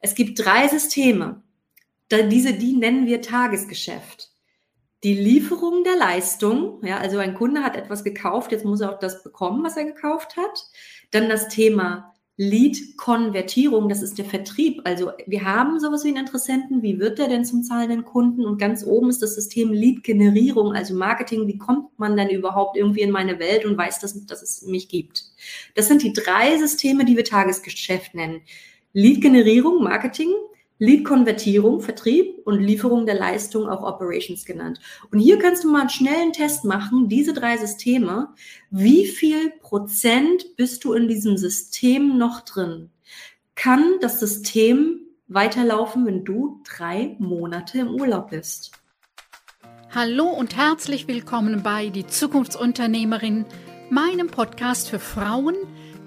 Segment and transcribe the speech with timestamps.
[0.00, 1.42] Es gibt drei Systeme.
[2.10, 4.30] Diese, die nennen wir Tagesgeschäft.
[5.04, 8.98] Die Lieferung der Leistung, ja, also ein Kunde hat etwas gekauft, jetzt muss er auch
[8.98, 10.66] das bekommen, was er gekauft hat.
[11.10, 14.80] Dann das Thema Lead-Konvertierung, das ist der Vertrieb.
[14.84, 18.46] Also wir haben sowas wie einen Interessenten, wie wird der denn zum zahlenden Kunden?
[18.46, 23.02] Und ganz oben ist das System Lead-Generierung, also Marketing, wie kommt man denn überhaupt irgendwie
[23.02, 25.24] in meine Welt und weiß, dass, dass es mich gibt?
[25.74, 28.40] Das sind die drei Systeme, die wir Tagesgeschäft nennen.
[28.92, 30.32] Lead-Generierung, Marketing,
[30.78, 34.80] Lead-Konvertierung, Vertrieb und Lieferung der Leistung, auch Operations genannt.
[35.12, 38.30] Und hier kannst du mal einen schnellen Test machen, diese drei Systeme.
[38.70, 42.90] Wie viel Prozent bist du in diesem System noch drin?
[43.54, 48.72] Kann das System weiterlaufen, wenn du drei Monate im Urlaub bist?
[49.94, 53.44] Hallo und herzlich willkommen bei Die Zukunftsunternehmerin,
[53.90, 55.56] meinem Podcast für Frauen,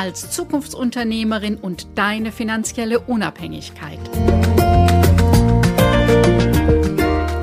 [0.00, 3.98] als Zukunftsunternehmerin und deine finanzielle Unabhängigkeit.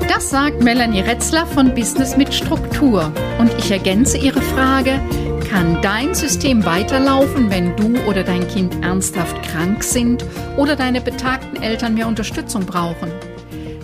[0.08, 3.12] Das sagt Melanie Retzler von Business mit Struktur.
[3.38, 5.00] Und ich ergänze ihre Frage,
[5.48, 10.24] kann dein System weiterlaufen, wenn du oder dein Kind ernsthaft krank sind
[10.56, 13.12] oder deine betagten Eltern mehr Unterstützung brauchen?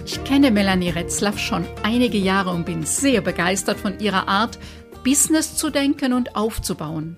[0.04, 4.58] Ich kenne Melanie Retzlaff schon einige Jahre und bin sehr begeistert von ihrer Art,
[5.04, 7.16] Business zu denken und aufzubauen.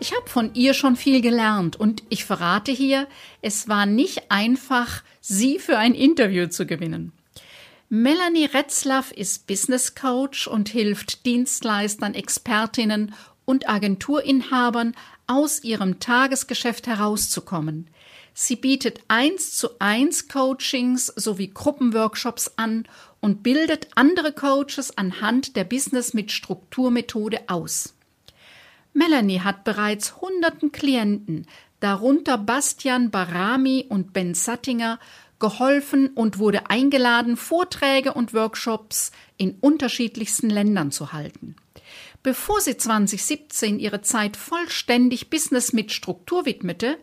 [0.00, 3.08] Ich habe von ihr schon viel gelernt und ich verrate hier,
[3.42, 7.12] es war nicht einfach, sie für ein Interview zu gewinnen.
[7.88, 14.94] Melanie Retzlaff ist Business Coach und hilft Dienstleistern, Expertinnen und Agenturinhabern
[15.26, 17.88] aus ihrem Tagesgeschäft herauszukommen.
[18.34, 22.86] Sie bietet eins zu eins Coachings sowie Gruppenworkshops an
[23.20, 27.94] und bildet andere Coaches anhand der Business mit Strukturmethode aus.
[28.92, 31.46] Melanie hat bereits hunderten Klienten,
[31.80, 34.98] darunter Bastian Barami und Ben Sattinger,
[35.38, 41.54] geholfen und wurde eingeladen, Vorträge und Workshops in unterschiedlichsten Ländern zu halten.
[42.22, 46.98] Bevor sie 2017 ihre Zeit vollständig Business mit Struktur widmete,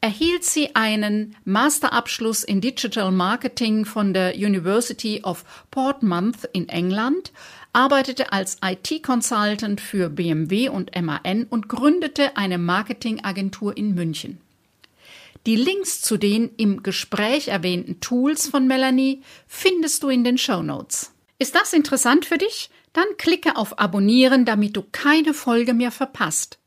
[0.00, 7.32] erhielt sie einen Masterabschluss in Digital Marketing von der University of Portsmouth in England,
[7.72, 14.40] arbeitete als IT-Consultant für BMW und MAN und gründete eine Marketingagentur in München.
[15.46, 20.62] Die Links zu den im Gespräch erwähnten Tools von Melanie findest du in den Show
[20.62, 21.12] Notes.
[21.38, 22.70] Ist das interessant für dich?
[22.92, 26.58] Dann klicke auf Abonnieren, damit du keine Folge mehr verpasst.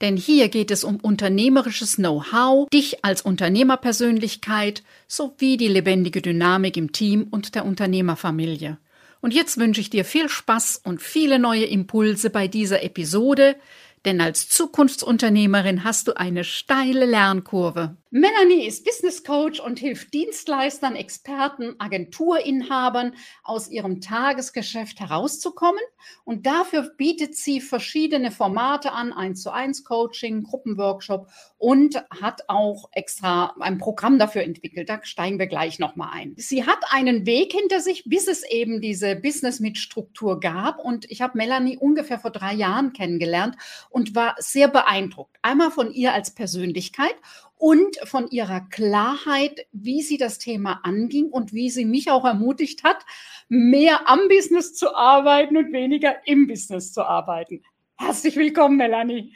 [0.00, 6.92] Denn hier geht es um unternehmerisches Know-how, dich als Unternehmerpersönlichkeit sowie die lebendige Dynamik im
[6.92, 8.78] Team und der Unternehmerfamilie.
[9.20, 13.56] Und jetzt wünsche ich dir viel Spaß und viele neue Impulse bei dieser Episode,
[14.04, 17.96] denn als Zukunftsunternehmerin hast du eine steile Lernkurve.
[18.10, 25.82] Melanie ist Business Coach und hilft Dienstleistern, Experten, Agenturinhabern aus ihrem Tagesgeschäft herauszukommen.
[26.24, 32.88] Und dafür bietet sie verschiedene Formate an, 1 zu 1 Coaching, Gruppenworkshop und hat auch
[32.92, 34.88] extra ein Programm dafür entwickelt.
[34.88, 36.32] Da steigen wir gleich nochmal ein.
[36.38, 40.78] Sie hat einen Weg hinter sich, bis es eben diese Business mit Struktur gab.
[40.78, 43.56] Und ich habe Melanie ungefähr vor drei Jahren kennengelernt
[43.90, 45.36] und war sehr beeindruckt.
[45.42, 47.16] Einmal von ihr als Persönlichkeit
[47.58, 52.84] und von ihrer Klarheit, wie sie das Thema anging und wie sie mich auch ermutigt
[52.84, 53.04] hat,
[53.48, 57.62] mehr am Business zu arbeiten und weniger im Business zu arbeiten.
[57.96, 59.34] Herzlich willkommen, Melanie.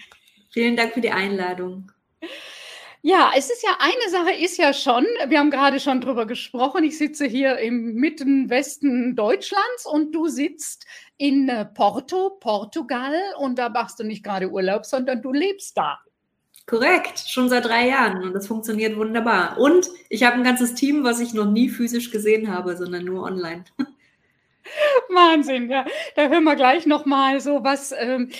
[0.52, 1.90] Vielen Dank für die Einladung.
[3.04, 6.84] Ja, es ist ja eine Sache ist ja schon, wir haben gerade schon drüber gesprochen.
[6.84, 10.86] Ich sitze hier im Mitten Westen Deutschlands und du sitzt
[11.16, 15.98] in äh, Porto, Portugal und da machst du nicht gerade Urlaub, sondern du lebst da.
[16.67, 19.59] Korrekt, schon seit drei Jahren und das funktioniert wunderbar.
[19.59, 23.25] Und ich habe ein ganzes Team, was ich noch nie physisch gesehen habe, sondern nur
[23.25, 23.64] online.
[25.09, 25.85] Wahnsinn, ja.
[26.14, 28.31] Da hören wir gleich nochmal so, was, ähm,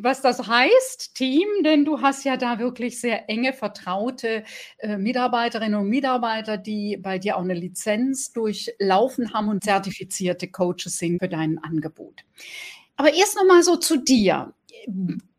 [0.00, 4.44] was das heißt, Team, denn du hast ja da wirklich sehr enge, vertraute
[4.78, 10.98] äh, Mitarbeiterinnen und Mitarbeiter, die bei dir auch eine Lizenz durchlaufen haben und zertifizierte Coaches
[10.98, 12.24] sind für dein Angebot.
[12.96, 14.52] Aber erst nochmal so zu dir.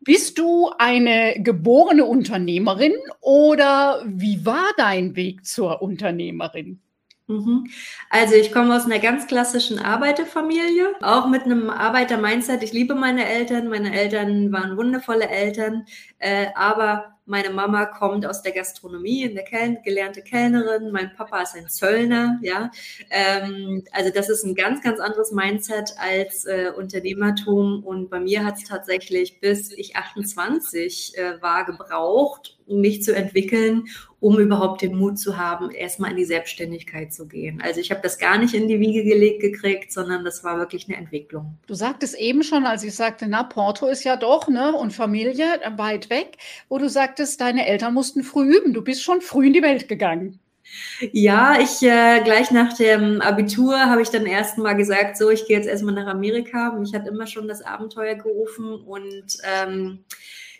[0.05, 6.82] Bist du eine geborene Unternehmerin oder wie war dein Weg zur Unternehmerin?
[7.27, 7.69] Mhm.
[8.09, 12.63] Also ich komme aus einer ganz klassischen Arbeiterfamilie, auch mit einem Arbeiter-Mindset.
[12.63, 13.69] Ich liebe meine Eltern.
[13.69, 15.85] Meine Eltern waren wundervolle Eltern,
[16.19, 20.91] äh, aber meine Mama kommt aus der Gastronomie, in der Kel gelernte Kellnerin.
[20.91, 22.69] Mein Papa ist ein Zöllner, ja.
[23.09, 27.83] Ähm, also das ist ein ganz, ganz anderes Mindset als äh, Unternehmertum.
[27.85, 33.85] Und bei mir hat es tatsächlich bis ich 28 äh, war gebraucht, mich zu entwickeln,
[34.19, 37.61] um überhaupt den Mut zu haben, erstmal in die Selbstständigkeit zu gehen.
[37.61, 40.87] Also ich habe das gar nicht in die Wiege gelegt gekriegt, sondern das war wirklich
[40.87, 41.57] eine Entwicklung.
[41.67, 45.61] Du sagtest eben schon, als ich sagte, na, Porto ist ja doch, ne, und Familie
[45.61, 46.37] äh, weit weg,
[46.69, 48.73] wo du sagtest, deine Eltern mussten früh üben.
[48.73, 50.39] Du bist schon früh in die Welt gegangen.
[51.11, 55.45] Ja, ich äh, gleich nach dem Abitur habe ich dann erst mal gesagt, so, ich
[55.45, 56.71] gehe jetzt erstmal nach Amerika.
[56.71, 60.05] Mich hat immer schon das Abenteuer gerufen und ähm,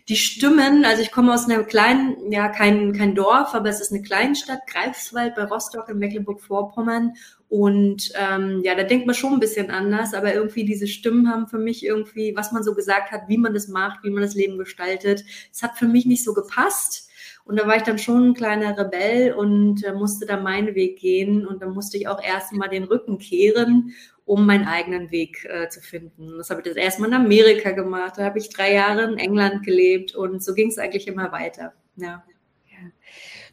[0.10, 3.94] die Stimmen, also ich komme aus einer kleinen, ja, kein, kein Dorf, aber es ist
[3.94, 7.14] eine Kleinstadt, Greifswald bei Rostock in Mecklenburg-Vorpommern.
[7.48, 11.48] Und ähm, ja, da denkt man schon ein bisschen anders, aber irgendwie diese Stimmen haben
[11.48, 14.36] für mich irgendwie, was man so gesagt hat, wie man das macht, wie man das
[14.36, 17.10] Leben gestaltet, es hat für mich nicht so gepasst.
[17.46, 21.00] Und da war ich dann schon ein kleiner Rebell und äh, musste da meinen Weg
[21.00, 21.46] gehen.
[21.46, 23.94] Und dann musste ich auch erst mal den Rücken kehren
[24.26, 26.38] um meinen eigenen Weg äh, zu finden.
[26.38, 29.64] Das habe ich das erstmal in Amerika gemacht, da habe ich drei Jahre in England
[29.64, 31.74] gelebt und so ging es eigentlich immer weiter.
[31.96, 32.24] Ja.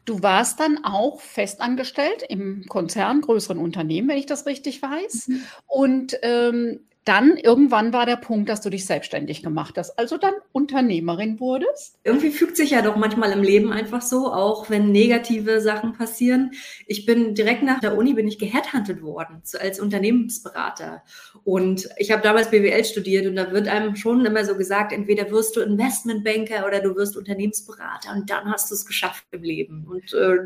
[0.05, 5.29] Du warst dann auch festangestellt im Konzern, größeren Unternehmen, wenn ich das richtig weiß.
[5.29, 5.43] Mhm.
[5.67, 6.81] Und ähm,
[7.11, 11.99] dann irgendwann war der Punkt, dass du dich selbstständig gemacht hast, also dann Unternehmerin wurdest?
[12.05, 16.53] Irgendwie fügt sich ja doch manchmal im Leben einfach so, auch wenn negative Sachen passieren.
[16.87, 21.03] Ich bin direkt nach der Uni bin ich geheadhuntet worden als Unternehmensberater
[21.43, 25.33] und ich habe damals BWL studiert und da wird einem schon immer so gesagt, entweder
[25.33, 29.85] wirst du Investmentbanker oder du wirst Unternehmensberater und dann hast du es geschafft im Leben.
[29.91, 30.37] Und äh,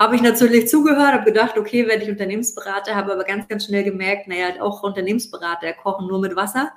[0.00, 3.84] habe ich natürlich zugehört, habe gedacht, okay, werde ich Unternehmensberater, habe aber ganz, ganz schnell
[3.84, 6.72] gemerkt, naja, auch Unternehmensberater kochen nur mit Wasser.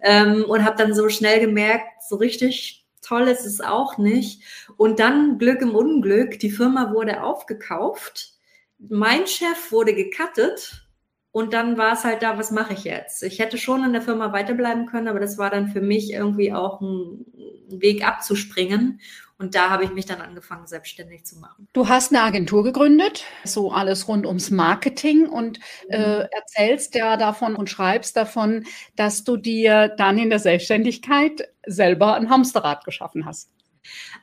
[0.00, 4.42] Ähm, und habe dann so schnell gemerkt, so richtig toll ist es auch nicht.
[4.76, 8.34] Und dann Glück im Unglück, die Firma wurde aufgekauft,
[8.78, 10.86] mein Chef wurde gecuttet
[11.30, 13.22] und dann war es halt da, was mache ich jetzt?
[13.22, 16.52] Ich hätte schon in der Firma weiterbleiben können, aber das war dann für mich irgendwie
[16.52, 17.24] auch ein
[17.68, 19.00] Weg abzuspringen.
[19.42, 21.66] Und da habe ich mich dann angefangen, selbstständig zu machen.
[21.72, 25.58] Du hast eine Agentur gegründet, so alles rund ums Marketing und
[25.88, 26.28] äh, mhm.
[26.30, 32.30] erzählst ja davon und schreibst davon, dass du dir dann in der Selbstständigkeit selber ein
[32.30, 33.50] Hamsterrad geschaffen hast.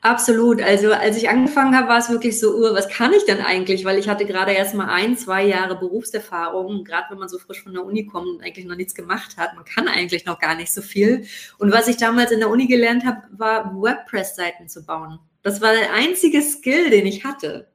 [0.01, 0.61] Absolut.
[0.61, 3.83] Also als ich angefangen habe, war es wirklich so, uh, was kann ich denn eigentlich?
[3.83, 6.85] Weil ich hatte gerade erst mal ein, zwei Jahre Berufserfahrung.
[6.85, 9.55] Gerade wenn man so frisch von der Uni kommt und eigentlich noch nichts gemacht hat,
[9.55, 11.25] man kann eigentlich noch gar nicht so viel.
[11.57, 15.19] Und was ich damals in der Uni gelernt habe, war WordPress-Seiten zu bauen.
[15.41, 17.68] Das war der einzige Skill, den ich hatte.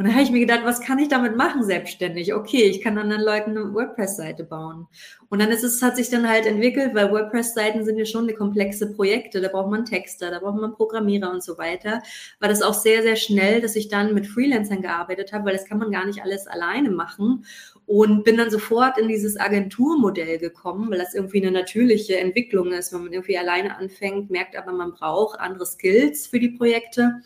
[0.00, 2.32] Und dann habe ich mir gedacht, was kann ich damit machen selbstständig?
[2.32, 4.86] Okay, ich kann anderen Leuten eine WordPress-Seite bauen.
[5.28, 8.32] Und dann ist es, hat sich dann halt entwickelt, weil WordPress-Seiten sind ja schon eine
[8.32, 9.42] komplexe Projekte.
[9.42, 12.02] Da braucht man Texter, da braucht man Programmierer und so weiter.
[12.38, 15.66] War das auch sehr, sehr schnell, dass ich dann mit Freelancern gearbeitet habe, weil das
[15.66, 17.44] kann man gar nicht alles alleine machen
[17.90, 22.92] und bin dann sofort in dieses Agenturmodell gekommen, weil das irgendwie eine natürliche Entwicklung ist,
[22.92, 27.20] wenn man irgendwie alleine anfängt, merkt aber, man braucht andere Skills für die Projekte.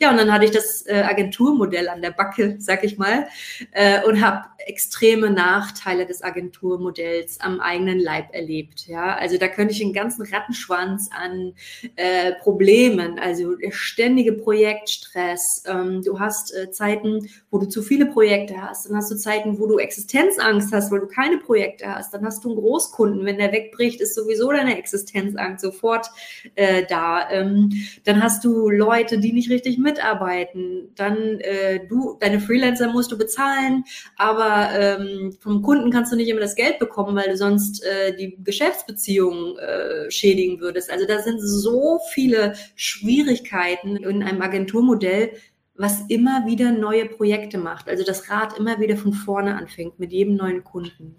[0.00, 3.28] Ja, und dann hatte ich das äh, Agenturmodell an der Backe, sag ich mal,
[3.72, 8.86] äh, und habe extreme Nachteile des Agenturmodells am eigenen Leib erlebt.
[8.86, 11.54] Ja, also da könnte ich einen ganzen Rattenschwanz an
[11.96, 15.64] äh, Problemen, also ständige Projektstress.
[15.66, 19.58] Ähm, du hast äh, Zeiten, wo du zu viele Projekte hast, dann hast du Zeiten,
[19.58, 19.78] wo du
[20.08, 22.14] Existenzangst hast, weil du keine Projekte hast.
[22.14, 26.06] Dann hast du einen Großkunden, wenn der wegbricht, ist sowieso deine Existenzangst sofort
[26.54, 27.30] äh, da.
[27.30, 27.70] Ähm,
[28.04, 30.90] dann hast du Leute, die nicht richtig mitarbeiten.
[30.96, 33.84] Dann äh, du, deine Freelancer musst du bezahlen,
[34.16, 38.16] aber ähm, vom Kunden kannst du nicht immer das Geld bekommen, weil du sonst äh,
[38.16, 40.90] die Geschäftsbeziehungen äh, schädigen würdest.
[40.90, 45.32] Also da sind so viele Schwierigkeiten in einem Agenturmodell,
[45.78, 47.88] was immer wieder neue Projekte macht.
[47.88, 51.16] Also das Rad immer wieder von vorne anfängt mit jedem neuen Kunden.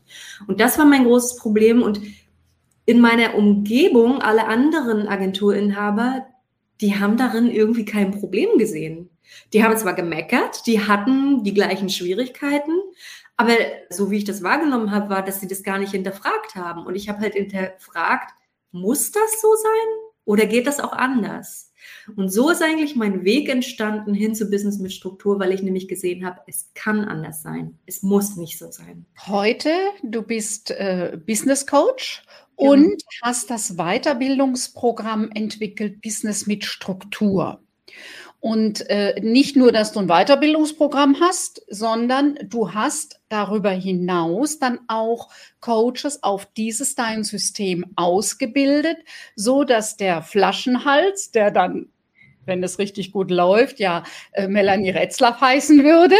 [0.48, 1.82] Und das war mein großes Problem.
[1.82, 2.02] Und
[2.86, 6.28] in meiner Umgebung, alle anderen Agenturinhaber,
[6.82, 9.10] die haben darin irgendwie kein Problem gesehen.
[9.54, 12.72] Die haben zwar gemeckert, die hatten die gleichen Schwierigkeiten,
[13.38, 13.54] aber
[13.90, 16.86] so wie ich das wahrgenommen habe, war, dass sie das gar nicht hinterfragt haben.
[16.86, 18.34] Und ich habe halt hinterfragt,
[18.72, 21.69] muss das so sein oder geht das auch anders?
[22.16, 25.88] Und so ist eigentlich mein Weg entstanden hin zu Business mit Struktur, weil ich nämlich
[25.88, 27.78] gesehen habe, es kann anders sein.
[27.86, 29.06] Es muss nicht so sein.
[29.28, 29.72] Heute,
[30.04, 32.24] du bist äh, Business Coach
[32.60, 32.70] ja.
[32.70, 37.62] und hast das Weiterbildungsprogramm entwickelt, Business mit Struktur.
[38.42, 44.80] Und äh, nicht nur, dass du ein Weiterbildungsprogramm hast, sondern du hast darüber hinaus dann
[44.88, 45.30] auch
[45.60, 48.98] Coaches auf dieses dein System ausgebildet,
[49.36, 51.90] so dass der Flaschenhals, der dann
[52.50, 54.04] wenn es richtig gut läuft, ja
[54.34, 56.16] äh, Melanie Retzlaff heißen würde,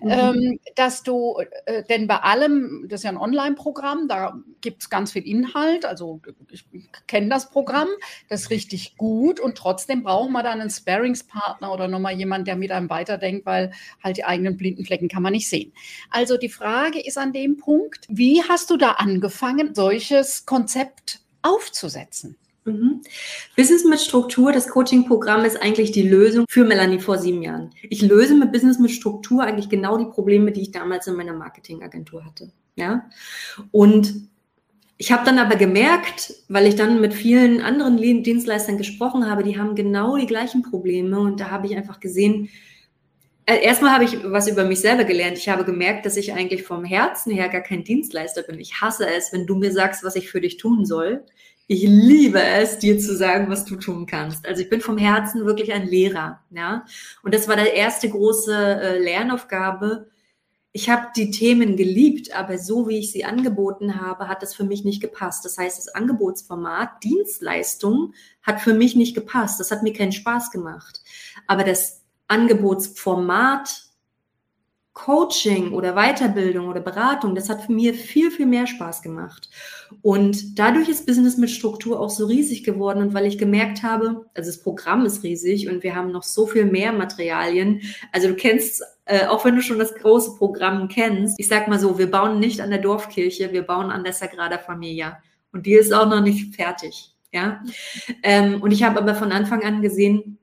[0.00, 0.10] mhm.
[0.10, 4.90] ähm, dass du, äh, denn bei allem, das ist ja ein Online-Programm, da gibt es
[4.90, 6.64] ganz viel Inhalt, also ich
[7.06, 7.88] kenne das Programm,
[8.28, 12.56] das ist richtig gut und trotzdem braucht man dann einen Sparingspartner oder nochmal jemand, der
[12.56, 13.72] mit einem weiterdenkt, weil
[14.02, 15.72] halt die eigenen blinden Flecken kann man nicht sehen.
[16.10, 22.36] Also die Frage ist an dem Punkt, wie hast du da angefangen, solches Konzept aufzusetzen?
[22.64, 23.02] Mhm.
[23.56, 27.70] Business mit Struktur, das Coaching-Programm ist eigentlich die Lösung für Melanie vor sieben Jahren.
[27.82, 31.34] Ich löse mit Business mit Struktur eigentlich genau die Probleme, die ich damals in meiner
[31.34, 32.50] Marketingagentur hatte.
[32.76, 33.08] Ja,
[33.70, 34.28] und
[34.96, 39.58] ich habe dann aber gemerkt, weil ich dann mit vielen anderen Dienstleistern gesprochen habe, die
[39.58, 42.48] haben genau die gleichen Probleme und da habe ich einfach gesehen,
[43.46, 45.36] äh, erstmal habe ich was über mich selber gelernt.
[45.36, 48.58] Ich habe gemerkt, dass ich eigentlich vom Herzen her gar kein Dienstleister bin.
[48.58, 51.24] Ich hasse es, wenn du mir sagst, was ich für dich tun soll.
[51.66, 54.46] Ich liebe es, dir zu sagen, was du tun kannst.
[54.46, 56.84] Also ich bin vom Herzen wirklich ein Lehrer, ja.
[57.22, 60.10] Und das war der erste große äh, Lernaufgabe.
[60.72, 64.64] Ich habe die Themen geliebt, aber so wie ich sie angeboten habe, hat das für
[64.64, 65.44] mich nicht gepasst.
[65.44, 69.58] Das heißt, das Angebotsformat Dienstleistung hat für mich nicht gepasst.
[69.58, 71.00] Das hat mir keinen Spaß gemacht.
[71.46, 73.83] Aber das Angebotsformat
[74.94, 79.50] Coaching oder Weiterbildung oder Beratung, das hat für mir viel, viel mehr Spaß gemacht.
[80.02, 84.24] Und dadurch ist Business mit Struktur auch so riesig geworden und weil ich gemerkt habe,
[84.34, 87.82] also das Programm ist riesig und wir haben noch so viel mehr Materialien.
[88.12, 91.80] Also du kennst, äh, auch wenn du schon das große Programm kennst, ich sag mal
[91.80, 95.18] so, wir bauen nicht an der Dorfkirche, wir bauen an der Sagrada Familia.
[95.52, 97.10] Und die ist auch noch nicht fertig.
[97.32, 97.64] Ja.
[98.22, 100.38] Ähm, und ich habe aber von Anfang an gesehen,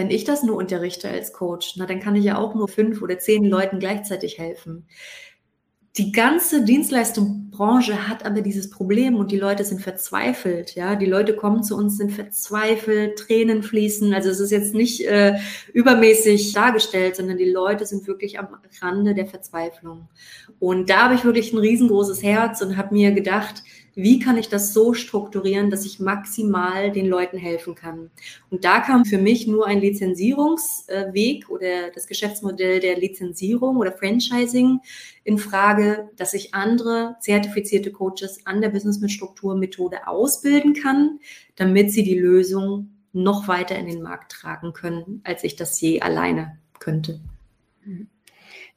[0.00, 3.02] wenn ich das nur unterrichte als Coach, na, dann kann ich ja auch nur fünf
[3.02, 4.86] oder zehn Leuten gleichzeitig helfen.
[5.98, 10.74] Die ganze Dienstleistungsbranche hat aber dieses Problem und die Leute sind verzweifelt.
[10.74, 14.14] Ja, die Leute kommen zu uns, sind verzweifelt, Tränen fließen.
[14.14, 15.38] Also es ist jetzt nicht äh,
[15.74, 20.08] übermäßig dargestellt, sondern die Leute sind wirklich am Rande der Verzweiflung.
[20.58, 23.62] Und da habe ich wirklich ein riesengroßes Herz und habe mir gedacht,
[23.94, 28.10] wie kann ich das so strukturieren, dass ich maximal den Leuten helfen kann.
[28.50, 34.80] Und da kam für mich nur ein Lizenzierungsweg oder das Geschäftsmodell der Lizenzierung oder Franchising
[35.24, 41.18] in Frage, dass ich andere zertifizierte Coaches an der Business mit Struktur Methode ausbilden kann,
[41.56, 46.00] damit sie die Lösung noch weiter in den Markt tragen können, als ich das je
[46.00, 47.20] alleine könnte.
[47.84, 48.08] Mhm.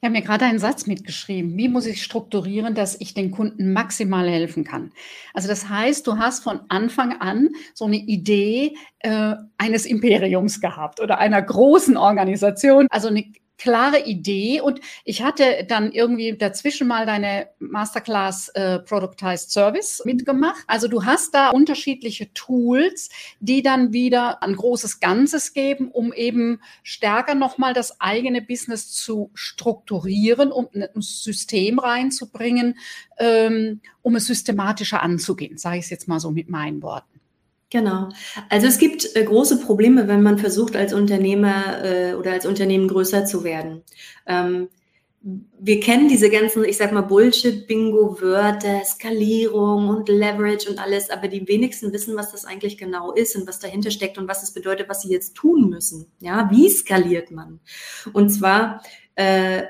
[0.04, 1.56] Ich habe mir gerade einen Satz mitgeschrieben.
[1.56, 4.92] Wie muss ich strukturieren, dass ich den Kunden maximal helfen kann?
[5.32, 11.00] Also das heißt, du hast von Anfang an so eine Idee äh, eines Imperiums gehabt
[11.00, 13.24] oder einer großen Organisation, also eine
[13.58, 20.64] klare Idee und ich hatte dann irgendwie dazwischen mal deine Masterclass äh, Productized Service mitgemacht.
[20.66, 26.60] Also du hast da unterschiedliche Tools, die dann wieder ein großes Ganzes geben, um eben
[26.82, 32.76] stärker nochmal das eigene Business zu strukturieren, um ein System reinzubringen,
[33.18, 37.13] ähm, um es systematischer anzugehen, sage ich es jetzt mal so mit meinen Worten.
[37.74, 38.08] Genau.
[38.50, 42.86] Also es gibt äh, große Probleme, wenn man versucht, als Unternehmer äh, oder als Unternehmen
[42.86, 43.82] größer zu werden.
[44.28, 44.68] Ähm,
[45.58, 51.48] wir kennen diese ganzen, ich sag mal, Bullshit-Bingo-Wörter, Skalierung und Leverage und alles, aber die
[51.48, 54.88] wenigsten wissen, was das eigentlich genau ist und was dahinter steckt und was es bedeutet,
[54.88, 56.06] was sie jetzt tun müssen.
[56.20, 57.58] Ja, wie skaliert man?
[58.12, 58.84] Und zwar
[59.16, 59.64] äh,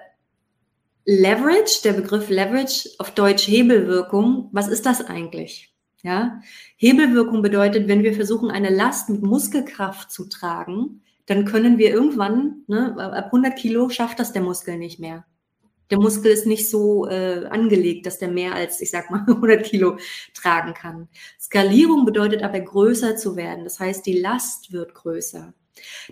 [1.07, 5.74] Leverage, der Begriff Leverage auf Deutsch Hebelwirkung, was ist das eigentlich?
[6.05, 6.43] Ja,
[6.77, 12.63] Hebelwirkung bedeutet, wenn wir versuchen, eine Last mit Muskelkraft zu tragen, dann können wir irgendwann,
[12.67, 15.25] ne, ab 100 Kilo schafft das der Muskel nicht mehr.
[15.91, 19.65] Der Muskel ist nicht so äh, angelegt, dass der mehr als, ich sag mal, 100
[19.65, 19.97] Kilo
[20.35, 21.09] tragen kann.
[21.41, 23.65] Skalierung bedeutet aber größer zu werden.
[23.65, 25.55] Das heißt, die Last wird größer.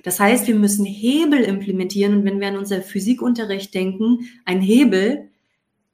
[0.05, 2.15] Das heißt, wir müssen Hebel implementieren.
[2.15, 5.29] Und wenn wir an unser Physikunterricht denken, ein Hebel,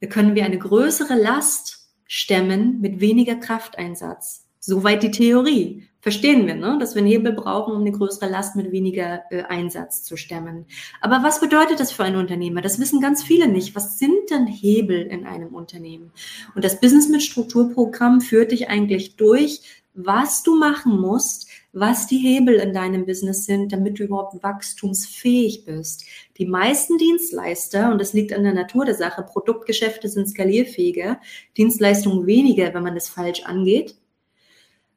[0.08, 1.77] können wir eine größere Last
[2.08, 4.46] stemmen mit weniger Krafteinsatz.
[4.58, 5.84] Soweit die Theorie.
[6.00, 6.78] Verstehen wir, ne?
[6.80, 10.66] dass wir einen Hebel brauchen, um eine größere Last mit weniger äh, Einsatz zu stemmen.
[11.00, 12.62] Aber was bedeutet das für einen Unternehmer?
[12.62, 13.74] Das wissen ganz viele nicht.
[13.74, 16.12] Was sind denn Hebel in einem Unternehmen?
[16.54, 19.60] Und das Business mit Strukturprogramm führt dich eigentlich durch,
[19.94, 25.64] was du machen musst, was die Hebel in deinem Business sind, damit du überhaupt wachstumsfähig
[25.64, 26.04] bist.
[26.38, 31.20] Die meisten Dienstleister, und das liegt an der Natur der Sache, Produktgeschäfte sind skalierfähiger,
[31.56, 33.96] Dienstleistungen weniger, wenn man es falsch angeht,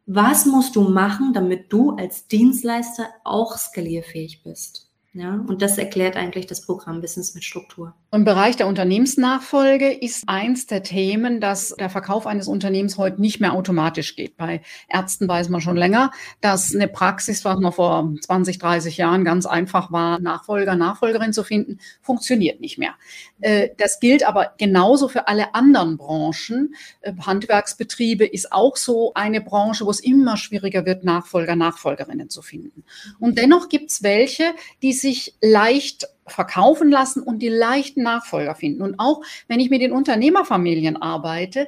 [0.06, 4.91] was musst du machen, damit du als Dienstleister auch skalierfähig bist?
[5.13, 7.94] Ja, und das erklärt eigentlich das Programm Business mit Struktur.
[8.13, 13.41] Im Bereich der Unternehmensnachfolge ist eins der Themen, dass der Verkauf eines Unternehmens heute nicht
[13.41, 14.38] mehr automatisch geht.
[14.38, 19.25] Bei Ärzten weiß man schon länger, dass eine Praxis, was noch vor 20, 30 Jahren
[19.25, 22.94] ganz einfach war, Nachfolger, Nachfolgerin zu finden, funktioniert nicht mehr.
[23.41, 26.74] Äh, das gilt aber genauso für alle anderen Branchen.
[27.01, 32.41] Äh, Handwerksbetriebe ist auch so eine Branche, wo es immer schwieriger wird, Nachfolger, Nachfolgerinnen zu
[32.41, 32.86] finden.
[33.20, 38.81] Und dennoch gibt es welche, die sich leicht verkaufen lassen und die leichten Nachfolger finden.
[38.81, 41.67] Und auch wenn ich mit den Unternehmerfamilien arbeite,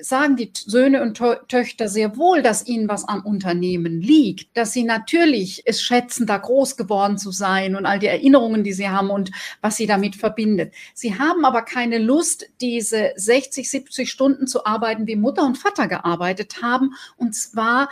[0.00, 4.84] sagen die Söhne und Töchter sehr wohl, dass ihnen was am Unternehmen liegt, dass sie
[4.84, 9.10] natürlich es schätzen, da groß geworden zu sein und all die Erinnerungen, die sie haben
[9.10, 10.72] und was sie damit verbindet.
[10.94, 15.88] Sie haben aber keine Lust, diese 60, 70 Stunden zu arbeiten, wie Mutter und Vater
[15.88, 17.88] gearbeitet haben, und zwar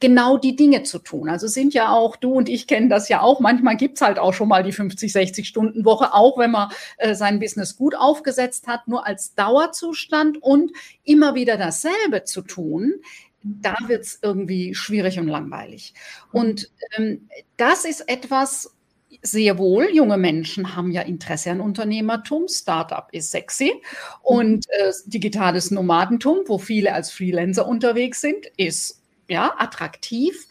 [0.00, 1.28] genau die Dinge zu tun.
[1.28, 4.34] Also sind ja auch, du und ich kennen das ja auch, manchmal gibt's halt auch
[4.34, 8.66] schon mal die 50, 60 Stunden Woche, auch wenn man äh, sein Business gut aufgesetzt
[8.66, 10.72] hat, nur als Dauerzustand und
[11.04, 12.94] immer wieder dasselbe zu tun,
[13.42, 15.94] da wird's irgendwie schwierig und langweilig.
[16.32, 18.76] Und ähm, das ist etwas,
[19.22, 22.48] sehr wohl, junge Menschen haben ja Interesse an Unternehmertum.
[22.48, 23.72] Startup ist sexy.
[24.22, 30.46] Und äh, digitales Nomadentum, wo viele als Freelancer unterwegs sind, ist ja, attraktiv.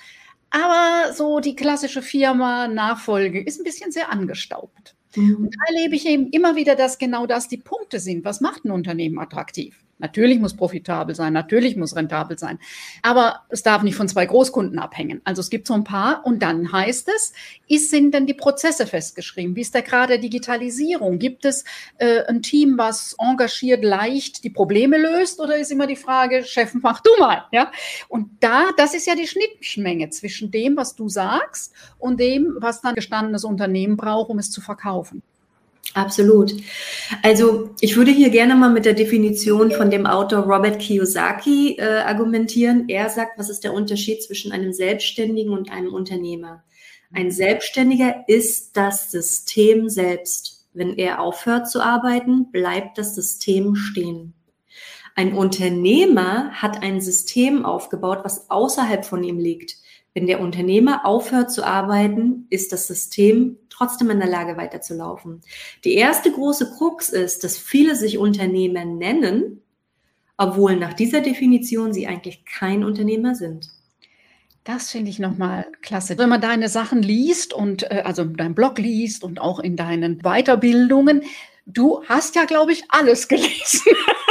[0.49, 4.95] Aber so die klassische Firma Nachfolge ist ein bisschen sehr angestaubt.
[5.15, 5.35] Mhm.
[5.35, 8.25] Und da erlebe ich eben immer wieder, dass genau das die Punkte sind.
[8.25, 9.84] Was macht ein Unternehmen attraktiv?
[9.97, 12.59] Natürlich muss profitabel sein, natürlich muss rentabel sein,
[13.01, 15.21] aber es darf nicht von zwei Großkunden abhängen.
[15.23, 17.31] Also es gibt so ein paar und dann heißt es,
[17.69, 19.55] ist, sind denn die Prozesse festgeschrieben?
[19.55, 21.17] Wie ist der Grad der Digitalisierung?
[21.17, 21.63] Gibt es
[21.97, 26.73] äh, ein Team, was engagiert, leicht die Probleme löst oder ist immer die Frage, Chef,
[26.73, 27.45] mach du mal?
[27.53, 27.71] Ja?
[28.09, 32.81] Und da, das ist ja die Schnittmenge zwischen dem, was du sagst und dem, was
[32.81, 35.23] dann gestandenes Unternehmen braucht, um es zu verkaufen.
[35.93, 36.53] Absolut.
[37.21, 41.99] Also ich würde hier gerne mal mit der Definition von dem Autor Robert Kiyosaki äh,
[41.99, 42.89] argumentieren.
[42.89, 46.63] Er sagt, was ist der Unterschied zwischen einem Selbstständigen und einem Unternehmer?
[47.13, 50.65] Ein Selbstständiger ist das System selbst.
[50.73, 54.33] Wenn er aufhört zu arbeiten, bleibt das System stehen.
[55.15, 59.77] Ein Unternehmer hat ein System aufgebaut, was außerhalb von ihm liegt.
[60.15, 65.41] Wenn der Unternehmer aufhört zu arbeiten, ist das System trotzdem in der Lage weiterzulaufen.
[65.83, 69.61] Die erste große Krux ist, dass viele sich Unternehmer nennen,
[70.37, 73.69] obwohl nach dieser Definition sie eigentlich kein Unternehmer sind.
[74.63, 76.17] Das finde ich nochmal klasse.
[76.17, 80.19] Wenn man deine Sachen liest und äh, also dein Blog liest und auch in deinen
[80.19, 81.23] Weiterbildungen,
[81.65, 83.91] du hast ja, glaube ich, alles gelesen.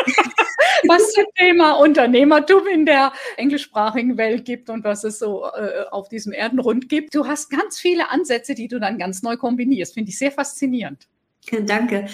[0.89, 6.09] was zum Thema Unternehmertum in der englischsprachigen Welt gibt und was es so äh, auf
[6.09, 7.15] diesem Erdenrund gibt.
[7.15, 9.95] Du hast ganz viele Ansätze, die du dann ganz neu kombinierst.
[9.95, 11.09] Finde ich sehr faszinierend.
[11.67, 12.07] Danke.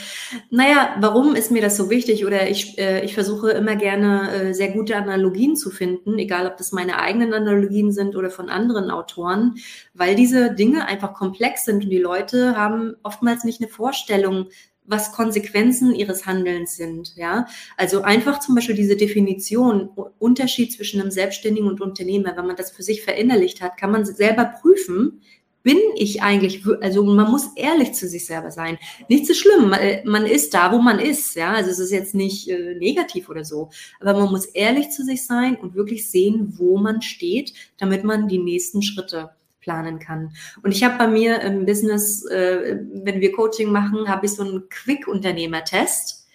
[0.51, 2.27] Naja, warum ist mir das so wichtig?
[2.27, 6.57] Oder ich, äh, ich versuche immer gerne äh, sehr gute Analogien zu finden, egal ob
[6.57, 9.57] das meine eigenen Analogien sind oder von anderen Autoren,
[9.95, 14.49] weil diese Dinge einfach komplex sind und die Leute haben oftmals nicht eine Vorstellung,
[14.91, 17.15] was Konsequenzen ihres Handelns sind.
[17.17, 22.57] Ja, also einfach zum Beispiel diese Definition, Unterschied zwischen einem Selbstständigen und Unternehmer, wenn man
[22.57, 25.21] das für sich verinnerlicht hat, kann man selber prüfen,
[25.63, 28.79] bin ich eigentlich, also man muss ehrlich zu sich selber sein.
[29.09, 29.75] Nichts ist schlimm,
[30.05, 33.45] man ist da, wo man ist, ja, also es ist jetzt nicht äh, negativ oder
[33.45, 33.69] so,
[34.01, 38.27] aber man muss ehrlich zu sich sein und wirklich sehen, wo man steht, damit man
[38.27, 40.33] die nächsten Schritte planen kann.
[40.63, 44.43] Und ich habe bei mir im Business, äh, wenn wir Coaching machen, habe ich so
[44.43, 46.27] einen Quick-Unternehmer-Test.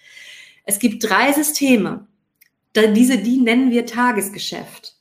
[0.64, 2.06] Es gibt drei Systeme.
[2.72, 4.96] Da, diese, die nennen wir Tagesgeschäft.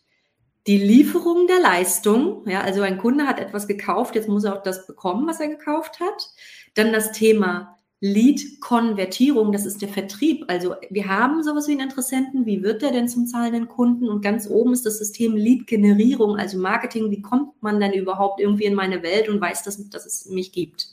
[0.67, 4.63] Die Lieferung der Leistung, ja, also ein Kunde hat etwas gekauft, jetzt muss er auch
[4.63, 6.29] das bekommen, was er gekauft hat.
[6.73, 7.74] Dann das Thema
[8.05, 10.45] Lead-Konvertierung, das ist der Vertrieb.
[10.47, 14.09] Also wir haben sowas wie einen Interessenten, wie wird der denn zum zahlenden Kunden?
[14.09, 18.65] Und ganz oben ist das System Lead-Generierung, also Marketing, wie kommt man denn überhaupt irgendwie
[18.65, 20.89] in meine Welt und weiß, dass, dass es mich gibt?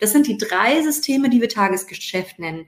[0.00, 2.66] Das sind die drei Systeme, die wir Tagesgeschäft nennen.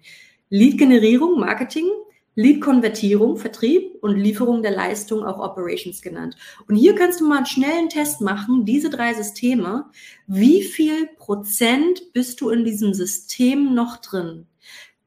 [0.48, 1.90] Lead-Generierung, Marketing,
[2.38, 6.36] Lead-Konvertierung, Vertrieb und Lieferung der Leistung, auch Operations genannt.
[6.68, 9.86] Und hier kannst du mal einen schnellen Test machen, diese drei Systeme.
[10.28, 14.46] Wie viel Prozent bist du in diesem System noch drin?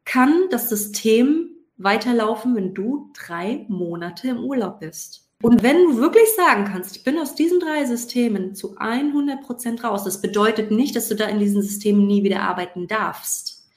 [0.03, 5.29] Kann das System weiterlaufen, wenn du drei Monate im Urlaub bist?
[5.41, 9.85] Und wenn du wirklich sagen kannst, ich bin aus diesen drei Systemen zu 100 Prozent
[9.85, 13.69] raus, das bedeutet nicht, dass du da in diesen Systemen nie wieder arbeiten darfst.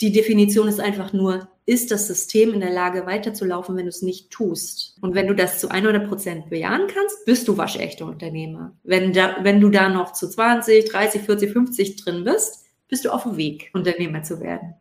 [0.00, 4.00] Die Definition ist einfach nur, ist das System in der Lage weiterzulaufen, wenn du es
[4.00, 4.96] nicht tust.
[5.02, 8.72] Und wenn du das zu 100 Prozent bejahen kannst, bist du waschechter Unternehmer.
[8.84, 13.10] Wenn, da, wenn du da noch zu 20, 30, 40, 50 drin bist, bist du
[13.10, 14.76] auf dem Weg, Unternehmer zu werden.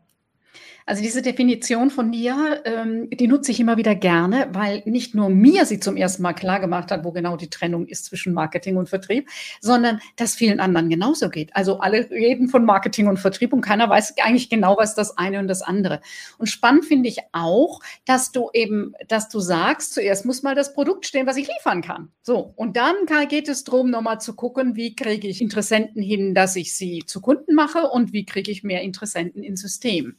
[0.88, 5.28] Also diese Definition von dir, ähm, die nutze ich immer wieder gerne, weil nicht nur
[5.28, 8.78] mir sie zum ersten Mal klar gemacht hat, wo genau die Trennung ist zwischen Marketing
[8.78, 9.28] und Vertrieb,
[9.60, 11.54] sondern dass vielen anderen genauso geht.
[11.54, 15.39] Also alle reden von Marketing und Vertrieb und keiner weiß eigentlich genau, was das eine
[15.39, 16.00] und das andere.
[16.38, 20.73] Und spannend finde ich auch, dass du eben, dass du sagst, zuerst muss mal das
[20.73, 22.13] Produkt stehen, was ich liefern kann.
[22.21, 22.54] So.
[22.56, 22.95] Und dann
[23.28, 27.19] geht es darum, nochmal zu gucken, wie kriege ich Interessenten hin, dass ich sie zu
[27.19, 30.15] Kunden mache und wie kriege ich mehr Interessenten ins System.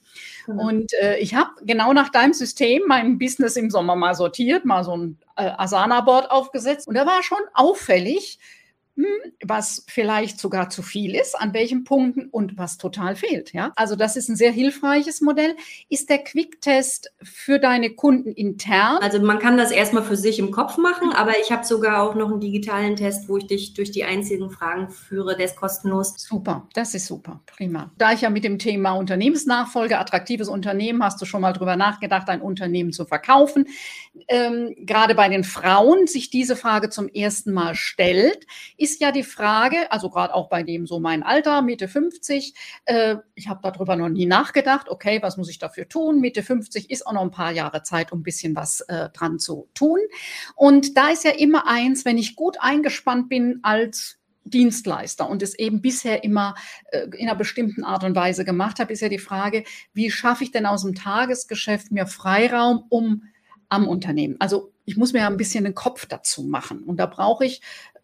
[0.47, 0.58] Mhm.
[0.59, 4.85] Und äh, ich habe genau nach deinem System mein Business im Sommer mal sortiert, mal
[4.85, 6.89] so ein äh, Asana-Board aufgesetzt.
[6.89, 8.39] Und da war schon auffällig,
[9.45, 13.53] was vielleicht sogar zu viel ist, an welchen Punkten und was total fehlt.
[13.53, 15.55] Ja, also das ist ein sehr hilfreiches Modell.
[15.89, 18.99] Ist der Quicktest für deine Kunden intern?
[19.01, 22.15] Also man kann das erstmal für sich im Kopf machen, aber ich habe sogar auch
[22.15, 25.37] noch einen digitalen Test, wo ich dich durch die einzigen Fragen führe.
[25.37, 26.15] Der ist kostenlos.
[26.17, 27.91] Super, das ist super, prima.
[27.99, 32.29] Da ich ja mit dem Thema Unternehmensnachfolge, attraktives Unternehmen, hast du schon mal drüber nachgedacht,
[32.29, 33.69] ein Unternehmen zu verkaufen.
[34.27, 39.13] Ähm, gerade bei den Frauen sich diese Frage zum ersten Mal stellt, ist ist ja
[39.13, 42.55] die Frage, also gerade auch bei dem so mein Alter, Mitte 50,
[42.87, 46.21] äh, ich habe darüber noch nie nachgedacht, okay, was muss ich dafür tun?
[46.21, 49.39] Mitte 50 ist auch noch ein paar Jahre Zeit, um ein bisschen was äh, dran
[49.39, 49.99] zu tun.
[50.55, 55.59] Und da ist ja immer eins, wenn ich gut eingespannt bin als Dienstleister und es
[55.59, 56.55] eben bisher immer
[56.91, 60.45] äh, in einer bestimmten Art und Weise gemacht habe, ist ja die Frage, wie schaffe
[60.45, 63.25] ich denn aus dem Tagesgeschäft mir Freiraum, um
[63.69, 64.37] am Unternehmen.
[64.39, 66.83] Also ich muss mir ja ein bisschen den Kopf dazu machen.
[66.83, 67.61] Und da brauche ich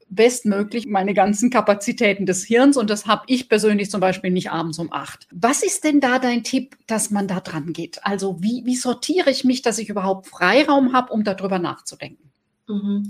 [0.09, 4.79] bestmöglich meine ganzen Kapazitäten des Hirns und das habe ich persönlich zum Beispiel nicht abends
[4.79, 5.27] um acht.
[5.31, 8.05] Was ist denn da dein Tipp, dass man da dran geht?
[8.05, 12.31] Also wie, wie sortiere ich mich, dass ich überhaupt Freiraum habe, um darüber nachzudenken?
[12.69, 13.09] Mhm.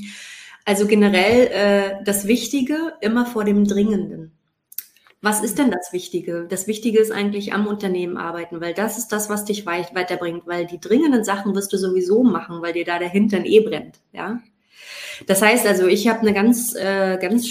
[0.65, 4.33] Also generell äh, das Wichtige immer vor dem Dringenden.
[5.25, 6.47] Was ist denn das Wichtige?
[6.51, 10.67] Das Wichtige ist eigentlich am Unternehmen arbeiten, weil das ist das, was dich weiterbringt, weil
[10.67, 14.41] die dringenden Sachen wirst du sowieso machen, weil dir da der Hintern eh brennt, ja.
[15.27, 17.47] Das heißt also, ich habe eine ganz, äh, ganz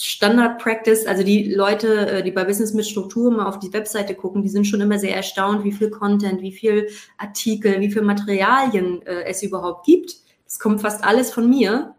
[0.00, 4.14] Standard Practice, also die Leute, äh, die bei Business mit Struktur mal auf die Webseite
[4.14, 8.02] gucken, die sind schon immer sehr erstaunt, wie viel Content, wie viel Artikel, wie viel
[8.02, 10.16] Materialien äh, es überhaupt gibt.
[10.44, 11.94] Das kommt fast alles von mir.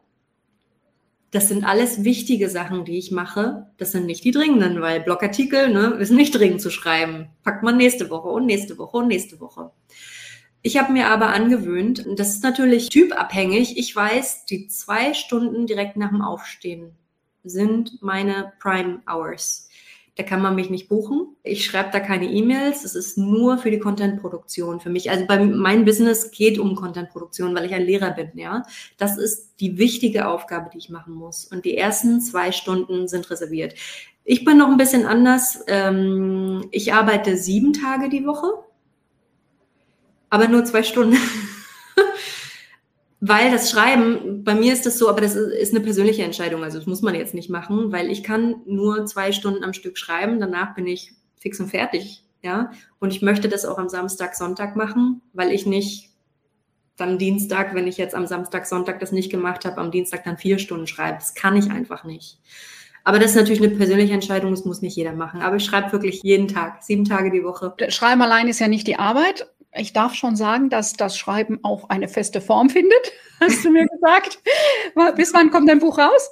[1.32, 3.68] Das sind alles wichtige Sachen, die ich mache.
[3.78, 7.30] Das sind nicht die dringenden, weil Blogartikel ne, ist nicht dringend zu schreiben.
[7.44, 9.72] Packt man nächste Woche und nächste Woche und nächste Woche.
[10.62, 15.95] Ich habe mir aber angewöhnt, das ist natürlich typabhängig, ich weiß, die zwei Stunden direkt
[15.95, 16.91] nach dem Aufstehen
[17.43, 19.69] sind meine Prime Hours.
[20.19, 21.38] Da kann man mich nicht buchen.
[21.43, 22.84] Ich schreibe da keine E-Mails.
[22.84, 25.10] Es ist nur für die Content-Produktion für mich.
[25.10, 28.32] Also bei meinem Business geht um Content-Produktion, weil ich ein Lehrer bin.
[28.34, 28.63] Ja,
[28.98, 31.45] das ist die wichtige Aufgabe, die ich machen muss.
[31.45, 33.76] Und die ersten zwei Stunden sind reserviert.
[34.26, 35.63] Ich bin noch ein bisschen anders.
[35.67, 38.48] Ähm, ich arbeite sieben Tage die Woche
[40.30, 41.18] aber nur zwei Stunden.
[43.22, 46.78] weil das Schreiben, bei mir ist das so, aber das ist eine persönliche Entscheidung, also
[46.78, 50.39] das muss man jetzt nicht machen, weil ich kann nur zwei Stunden am Stück schreiben,
[50.39, 52.72] danach bin ich fix und fertig, ja.
[53.00, 56.10] Und ich möchte das auch am Samstag, Sonntag machen, weil ich nicht
[56.96, 60.38] dann Dienstag, wenn ich jetzt am Samstag, Sonntag das nicht gemacht habe, am Dienstag dann
[60.38, 61.18] vier Stunden schreibe.
[61.18, 62.39] Das kann ich einfach nicht.
[63.06, 65.42] Aber das ist natürlich eine persönliche Entscheidung, das muss nicht jeder machen.
[65.42, 67.74] Aber ich schreibe wirklich jeden Tag, sieben Tage die Woche.
[67.88, 71.90] Schreiben allein ist ja nicht die Arbeit ich darf schon sagen, dass das Schreiben auch
[71.90, 74.40] eine feste Form findet, hast du mir gesagt.
[75.16, 76.32] bis wann kommt dein Buch raus?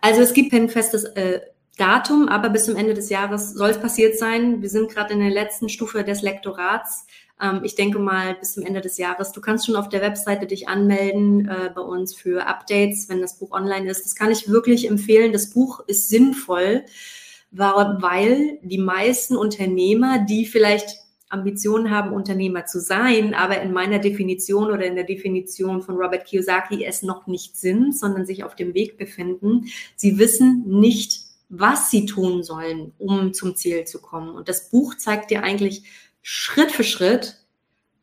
[0.00, 1.40] Also es gibt kein festes äh,
[1.76, 4.62] Datum, aber bis zum Ende des Jahres soll es passiert sein.
[4.62, 7.06] Wir sind gerade in der letzten Stufe des Lektorats.
[7.40, 9.32] Ähm, ich denke mal bis zum Ende des Jahres.
[9.32, 13.38] Du kannst schon auf der Webseite dich anmelden äh, bei uns für Updates, wenn das
[13.38, 14.04] Buch online ist.
[14.04, 15.32] Das kann ich wirklich empfehlen.
[15.32, 16.84] Das Buch ist sinnvoll,
[17.50, 20.98] weil die meisten Unternehmer, die vielleicht
[21.30, 26.26] Ambitionen haben, Unternehmer zu sein, aber in meiner Definition oder in der Definition von Robert
[26.26, 29.66] Kiyosaki es noch nicht sind, sondern sich auf dem Weg befinden.
[29.96, 34.34] Sie wissen nicht, was sie tun sollen, um zum Ziel zu kommen.
[34.34, 35.84] Und das Buch zeigt dir eigentlich
[36.22, 37.36] Schritt für Schritt,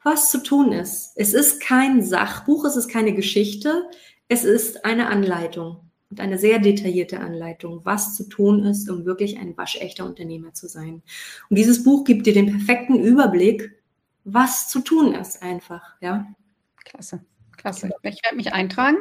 [0.04, 1.12] was zu tun ist.
[1.16, 3.84] Es ist kein Sachbuch, es ist keine Geschichte,
[4.30, 9.38] es ist eine Anleitung und eine sehr detaillierte Anleitung, was zu tun ist, um wirklich
[9.38, 11.02] ein waschechter Unternehmer zu sein.
[11.50, 13.78] Und dieses Buch gibt dir den perfekten Überblick,
[14.24, 16.28] was zu tun ist einfach, ja.
[16.86, 17.26] Klasse.
[17.58, 17.90] Klasse.
[18.04, 18.98] Ich werde mich eintragen.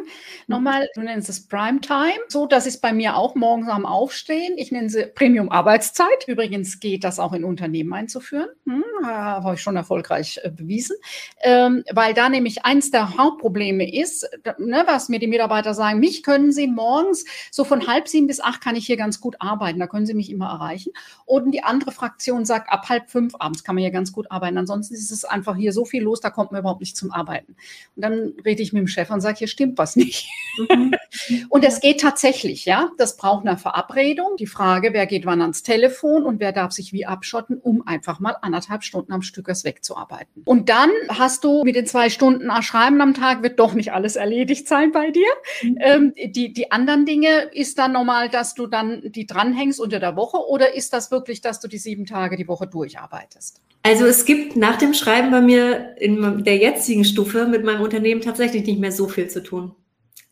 [0.47, 2.19] Nochmal, du nennst es Primetime.
[2.29, 4.55] So, das ist bei mir auch morgens am Aufstehen.
[4.57, 6.27] Ich nenne sie Premium-Arbeitszeit.
[6.27, 8.49] Übrigens geht das auch in Unternehmen einzuführen.
[8.65, 10.97] Hm, habe ich schon erfolgreich äh, bewiesen.
[11.43, 16.23] Ähm, weil da nämlich eins der Hauptprobleme ist, ne, was mir die Mitarbeiter sagen, mich
[16.23, 19.79] können sie morgens so von halb sieben bis acht kann ich hier ganz gut arbeiten.
[19.79, 20.93] Da können sie mich immer erreichen.
[21.25, 24.59] Und die andere Fraktion sagt, ab halb fünf abends kann man hier ganz gut arbeiten.
[24.59, 27.57] Ansonsten ist es einfach hier so viel los, da kommt man überhaupt nicht zum Arbeiten.
[27.95, 30.29] Und dann rede ich mit dem Chef und sage, hier stimmt was nicht.
[30.59, 30.95] Mhm.
[31.51, 32.91] und es geht tatsächlich, ja.
[32.97, 34.37] Das braucht eine Verabredung.
[34.39, 38.21] Die Frage, wer geht wann ans Telefon und wer darf sich wie abschotten, um einfach
[38.21, 40.43] mal anderthalb Stunden am Stück wegzuarbeiten.
[40.45, 44.17] Und dann hast du mit den zwei Stunden Schreiben am Tag, wird doch nicht alles
[44.17, 45.29] erledigt sein bei dir.
[45.63, 45.79] Mhm.
[45.81, 50.17] Ähm, die, die anderen Dinge ist dann normal, dass du dann die dranhängst unter der
[50.17, 53.61] Woche oder ist das wirklich, dass du die sieben Tage die Woche durcharbeitest?
[53.87, 58.21] Also es gibt nach dem Schreiben bei mir in der jetzigen Stufe mit meinem Unternehmen
[58.21, 59.77] tatsächlich nicht mehr so viel zu tun.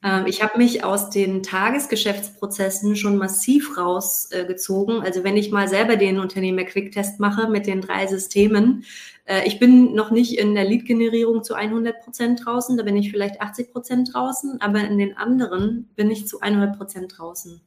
[0.02, 5.02] Ähm, ich habe mich aus den Tagesgeschäftsprozessen schon massiv rausgezogen.
[5.02, 8.86] also wenn ich mal selber den Unternehmer Quicktest mache mit den drei Systemen,
[9.24, 13.12] äh, ich bin noch nicht in der Lead-Generierung zu 100 Prozent draußen, da bin ich
[13.12, 17.60] vielleicht 80 Prozent draußen, aber in den anderen bin ich zu 100 Prozent draußen.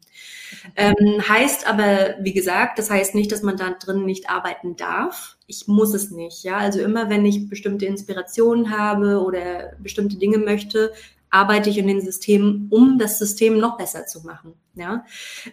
[0.76, 5.37] Ähm, heißt aber, wie gesagt, das heißt nicht, dass man da drin nicht arbeiten darf
[5.48, 6.44] ich muss es nicht.
[6.44, 10.92] Ja, also immer wenn ich bestimmte Inspirationen habe oder bestimmte Dinge möchte,
[11.30, 14.54] arbeite ich in den Systemen, um das System noch besser zu machen.
[14.76, 15.06] Ja,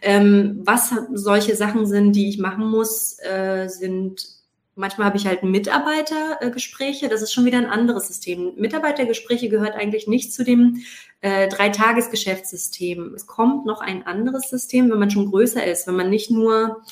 [0.02, 4.34] ähm, was solche Sachen sind, die ich machen muss, äh, sind
[4.76, 8.54] Manchmal habe ich halt Mitarbeitergespräche, das ist schon wieder ein anderes System.
[8.56, 10.82] Mitarbeitergespräche gehört eigentlich nicht zu dem
[11.20, 13.14] äh, Dreitagesgeschäftssystem.
[13.14, 16.82] Es kommt noch ein anderes System, wenn man schon größer ist, wenn man nicht nur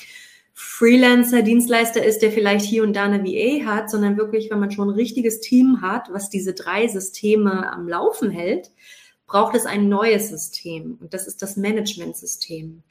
[0.53, 4.71] Freelancer, Dienstleister ist, der vielleicht hier und da eine VA hat, sondern wirklich, wenn man
[4.71, 8.71] schon ein richtiges Team hat, was diese drei Systeme am Laufen hält,
[9.25, 12.83] braucht es ein neues System und das ist das Management-System.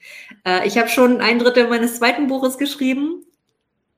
[0.45, 3.25] Äh, ich habe schon ein Drittel meines zweiten Buches geschrieben.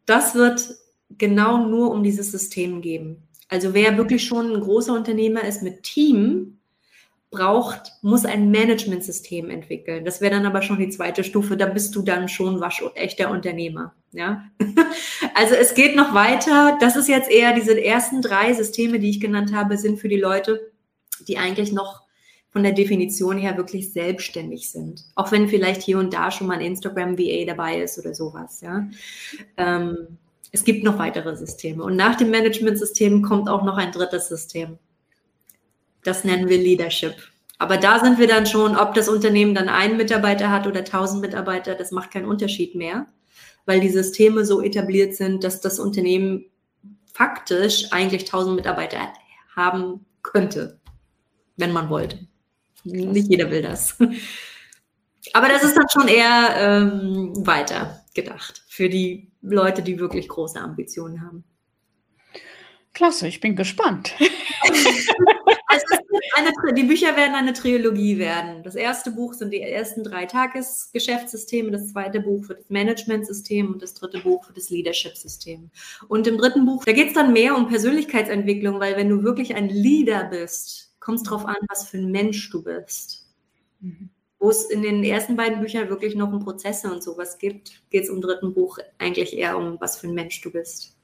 [0.04, 0.76] Das wird
[1.16, 3.22] genau nur um dieses System geben.
[3.48, 6.53] Also wer wirklich schon ein großer Unternehmer ist mit Team,
[7.34, 10.04] braucht, muss ein Managementsystem entwickeln.
[10.04, 11.56] Das wäre dann aber schon die zweite Stufe.
[11.56, 13.94] Da bist du dann schon wasch echter Unternehmer.
[14.12, 14.44] Ja,
[15.34, 16.78] also es geht noch weiter.
[16.80, 20.20] Das ist jetzt eher diese ersten drei Systeme, die ich genannt habe, sind für die
[20.20, 20.72] Leute,
[21.26, 22.02] die eigentlich noch
[22.50, 25.04] von der Definition her wirklich selbstständig sind.
[25.16, 28.60] Auch wenn vielleicht hier und da schon mal ein Instagram VA dabei ist oder sowas.
[28.60, 28.88] Ja.
[29.56, 30.18] Ähm,
[30.52, 31.82] es gibt noch weitere Systeme.
[31.82, 34.78] Und nach dem Managementsystem kommt auch noch ein drittes System.
[36.04, 37.14] Das nennen wir Leadership.
[37.58, 41.20] Aber da sind wir dann schon, ob das Unternehmen dann einen Mitarbeiter hat oder tausend
[41.20, 43.06] Mitarbeiter, das macht keinen Unterschied mehr,
[43.64, 46.46] weil die Systeme so etabliert sind, dass das Unternehmen
[47.12, 49.12] faktisch eigentlich tausend Mitarbeiter
[49.54, 50.80] haben könnte,
[51.56, 52.26] wenn man wollte.
[52.82, 53.96] Nicht jeder will das.
[55.32, 60.60] Aber das ist dann schon eher ähm, weiter gedacht für die Leute, die wirklich große
[60.60, 61.44] Ambitionen haben.
[62.92, 64.14] Klasse, ich bin gespannt.
[66.36, 68.62] eine, die Bücher werden eine Trilogie werden.
[68.62, 73.82] Das erste Buch sind die ersten drei Tagesgeschäftssysteme, das zweite Buch für das Managementsystem und
[73.82, 75.70] das dritte Buch für das Leadership-System.
[76.08, 79.54] Und im dritten Buch, da geht es dann mehr um Persönlichkeitsentwicklung, weil wenn du wirklich
[79.54, 83.26] ein Leader bist, kommt es darauf an, was für ein Mensch du bist.
[83.80, 84.10] Mhm.
[84.38, 88.04] Wo es in den ersten beiden Büchern wirklich noch um Prozesse und sowas gibt, geht
[88.04, 90.96] es im dritten Buch eigentlich eher um, was für ein Mensch du bist.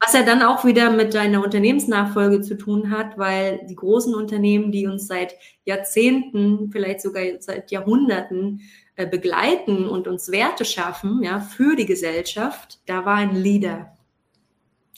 [0.00, 4.72] Was ja dann auch wieder mit deiner Unternehmensnachfolge zu tun hat, weil die großen Unternehmen,
[4.72, 8.60] die uns seit Jahrzehnten, vielleicht sogar seit Jahrhunderten
[8.96, 13.96] äh, begleiten und uns Werte schaffen, ja, für die Gesellschaft, da war ein Leader.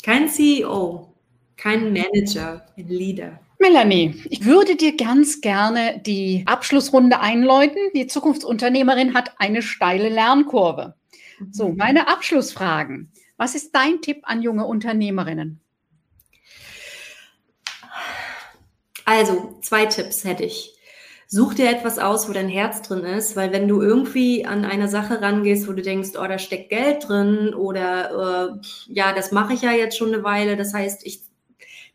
[0.02, 1.14] Kein CEO,
[1.56, 3.40] kein Manager, ein Leader.
[3.58, 7.80] Melanie, ich würde dir ganz gerne die Abschlussrunde einläuten.
[7.94, 10.94] Die Zukunftsunternehmerin hat eine steile Lernkurve.
[11.50, 11.76] So, mhm.
[11.76, 13.10] meine Abschlussfragen.
[13.38, 15.60] Was ist dein Tipp an junge Unternehmerinnen?
[19.04, 20.74] Also, zwei Tipps hätte ich.
[21.28, 24.88] Such dir etwas aus, wo dein Herz drin ist, weil wenn du irgendwie an eine
[24.88, 29.52] Sache rangehst, wo du denkst, oh, da steckt Geld drin oder äh, ja, das mache
[29.52, 31.22] ich ja jetzt schon eine Weile, das heißt, ich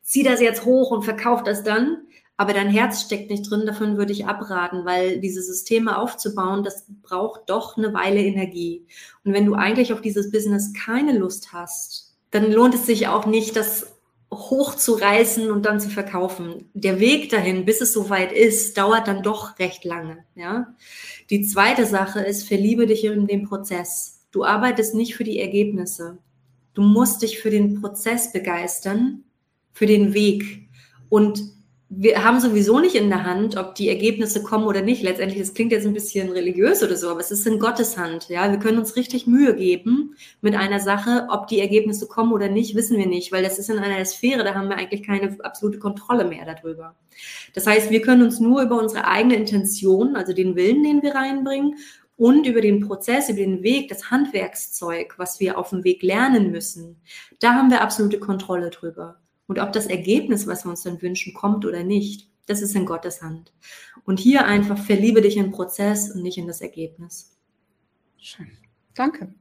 [0.02, 3.98] ziehe das jetzt hoch und verkaufe das dann, aber dein Herz steckt nicht drin, davon
[3.98, 8.86] würde ich abraten, weil diese Systeme aufzubauen, das braucht doch eine Weile Energie.
[9.24, 13.28] Und wenn du eigentlich auf dieses Business keine Lust hast, dann lohnt es sich auch
[13.28, 13.94] nicht, das
[14.32, 16.70] hochzureißen und dann zu verkaufen.
[16.74, 20.26] Der Weg dahin, bis es soweit ist, dauert dann doch recht lange.
[20.36, 20.74] Ja?
[21.30, 24.22] Die zweite Sache ist, verliebe dich in den Prozess.
[24.32, 26.18] Du arbeitest nicht für die Ergebnisse.
[26.74, 29.24] Du musst dich für den Prozess begeistern,
[29.72, 30.68] für den Weg.
[31.10, 31.44] Und
[31.96, 35.04] wir haben sowieso nicht in der Hand, ob die Ergebnisse kommen oder nicht.
[35.04, 38.30] Letztendlich, das klingt jetzt ein bisschen religiös oder so, aber es ist in Gottes Hand.
[38.30, 42.50] Ja, wir können uns richtig Mühe geben mit einer Sache, ob die Ergebnisse kommen oder
[42.50, 45.38] nicht, wissen wir nicht, weil das ist in einer Sphäre, da haben wir eigentlich keine
[45.44, 46.96] absolute Kontrolle mehr darüber.
[47.54, 51.16] Das heißt, wir können uns nur über unsere eigene Intention, also den Willen, den wir
[51.16, 51.76] reinbringen,
[52.16, 56.52] und über den Prozess, über den Weg, das Handwerkszeug, was wir auf dem Weg lernen
[56.52, 57.02] müssen,
[57.40, 59.18] da haben wir absolute Kontrolle drüber.
[59.54, 62.88] Und ob das Ergebnis, was wir uns dann wünschen, kommt oder nicht, das ist in
[62.88, 63.54] Gottes Hand.
[64.04, 67.38] Und hier einfach verliebe dich in den Prozess und nicht in das Ergebnis.
[68.18, 68.48] Schön.
[68.96, 69.32] Danke.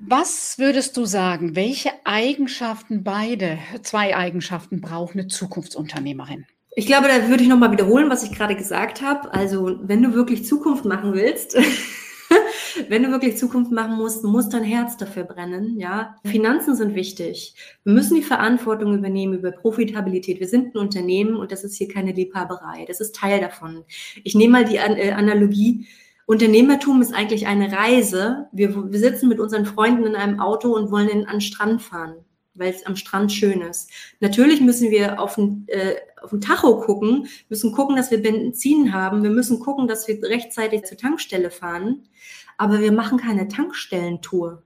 [0.00, 6.44] Was würdest du sagen, welche Eigenschaften beide, zwei Eigenschaften braucht eine Zukunftsunternehmerin?
[6.74, 9.32] Ich glaube, da würde ich nochmal wiederholen, was ich gerade gesagt habe.
[9.32, 11.56] Also, wenn du wirklich Zukunft machen willst,
[12.88, 15.78] wenn du wirklich Zukunft machen musst, muss dein Herz dafür brennen.
[15.78, 17.54] Ja, Finanzen sind wichtig.
[17.84, 20.40] Wir müssen die Verantwortung übernehmen über Profitabilität.
[20.40, 22.84] Wir sind ein Unternehmen und das ist hier keine Liebhaberei.
[22.86, 23.84] Das ist Teil davon.
[24.24, 25.86] Ich nehme mal die äh, Analogie.
[26.26, 28.46] Unternehmertum ist eigentlich eine Reise.
[28.52, 31.82] Wir, wir sitzen mit unseren Freunden in einem Auto und wollen in, an den Strand
[31.82, 32.24] fahren
[32.60, 33.90] weil es am Strand schön ist.
[34.20, 38.92] Natürlich müssen wir auf den, äh, auf den Tacho gucken, müssen gucken, dass wir Benzin
[38.92, 42.04] haben, wir müssen gucken, dass wir rechtzeitig zur Tankstelle fahren,
[42.58, 44.62] aber wir machen keine Tankstellentour.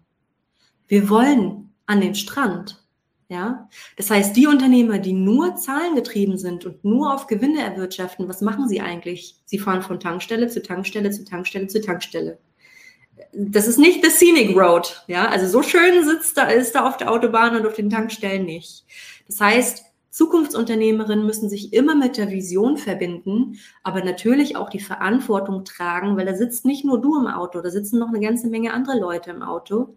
[0.89, 2.83] Wir wollen an den Strand.
[3.29, 8.43] Ja, das heißt, die Unternehmer, die nur zahlengetrieben sind und nur auf Gewinne erwirtschaften, was
[8.43, 9.41] machen sie eigentlich?
[9.47, 12.39] Sie fahren von Tankstelle zu Tankstelle zu Tankstelle zu Tankstelle
[13.33, 16.97] das ist nicht the scenic road, ja, also so schön sitzt da, ist da auf
[16.97, 18.85] der Autobahn und auf den Tankstellen nicht.
[19.27, 25.65] Das heißt, Zukunftsunternehmerinnen müssen sich immer mit der Vision verbinden, aber natürlich auch die Verantwortung
[25.65, 28.73] tragen, weil da sitzt nicht nur du im Auto, da sitzen noch eine ganze Menge
[28.73, 29.97] andere Leute im Auto.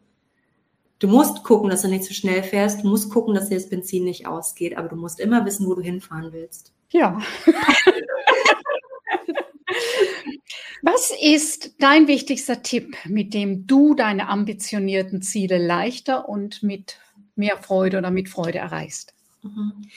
[0.98, 3.70] Du musst gucken, dass du nicht zu schnell fährst, du musst gucken, dass dir das
[3.70, 6.74] Benzin nicht ausgeht, aber du musst immer wissen, wo du hinfahren willst.
[6.90, 7.20] Ja.
[10.82, 17.00] Was ist dein wichtigster Tipp, mit dem du deine ambitionierten Ziele leichter und mit
[17.36, 19.14] mehr Freude oder mit Freude erreichst?
[19.42, 19.88] Mhm.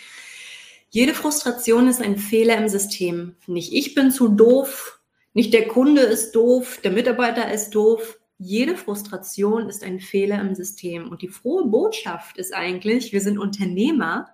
[0.90, 3.36] Jede Frustration ist ein Fehler im System.
[3.46, 5.00] Nicht ich bin zu doof,
[5.34, 8.18] nicht der Kunde ist doof, der Mitarbeiter ist doof.
[8.38, 11.08] Jede Frustration ist ein Fehler im System.
[11.08, 14.28] Und die frohe Botschaft ist eigentlich, wir sind Unternehmer,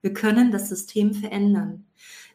[0.00, 1.86] wir können das System verändern.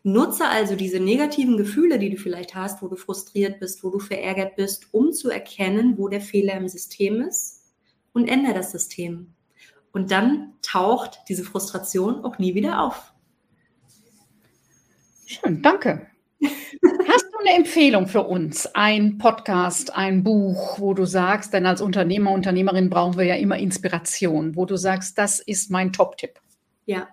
[0.07, 3.99] Nutze also diese negativen Gefühle, die du vielleicht hast, wo du frustriert bist, wo du
[3.99, 7.65] verärgert bist, um zu erkennen, wo der Fehler im System ist
[8.13, 9.33] und ändere das System.
[9.91, 13.11] Und dann taucht diese Frustration auch nie wieder auf.
[15.25, 16.07] Schön, danke.
[16.41, 18.65] Hast du eine Empfehlung für uns?
[18.75, 23.57] Ein Podcast, ein Buch, wo du sagst, denn als Unternehmer, Unternehmerin brauchen wir ja immer
[23.57, 26.39] Inspiration, wo du sagst, das ist mein Top-Tipp.
[26.85, 27.09] Ja,